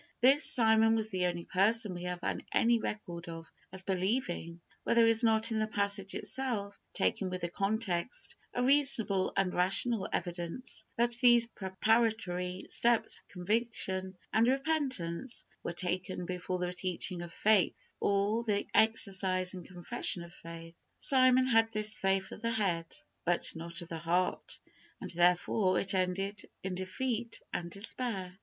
This 0.19 0.43
Simon 0.43 0.95
was 0.95 1.11
the 1.11 1.27
only 1.27 1.45
person 1.45 1.93
we 1.93 2.05
have 2.05 2.23
any 2.51 2.79
record 2.79 3.29
of, 3.29 3.51
as 3.71 3.83
believing, 3.83 4.59
where 4.81 4.95
there 4.95 5.05
is 5.05 5.23
not 5.23 5.51
in 5.51 5.59
the 5.59 5.67
passage 5.67 6.15
itself, 6.15 6.75
taken 6.95 7.29
with 7.29 7.41
the 7.41 7.49
context, 7.51 8.33
a 8.55 8.63
reasonable 8.63 9.31
and 9.37 9.53
rational 9.53 10.09
evidence, 10.11 10.83
that 10.97 11.11
these 11.21 11.45
preparatory 11.45 12.65
steps 12.67 13.19
of 13.19 13.27
conviction 13.27 14.17
and 14.33 14.47
repentance, 14.47 15.45
were 15.61 15.71
taken 15.71 16.25
before 16.25 16.57
the 16.57 16.73
teaching 16.73 17.21
of 17.21 17.31
faith, 17.31 17.93
or 17.99 18.43
the 18.43 18.65
exercise 18.73 19.53
and 19.53 19.67
confession 19.67 20.23
of 20.23 20.33
faith. 20.33 20.73
Simon 20.97 21.45
had 21.45 21.71
this 21.71 21.99
faith 21.99 22.31
of 22.31 22.41
the 22.41 22.49
head, 22.49 22.87
but 23.23 23.55
not 23.55 23.83
of 23.83 23.89
the 23.89 23.99
heart, 23.99 24.59
and, 24.99 25.11
therefore, 25.11 25.77
it 25.79 25.93
ended 25.93 26.43
in 26.63 26.73
defeat 26.73 27.39
and 27.53 27.69
despair. 27.69 28.35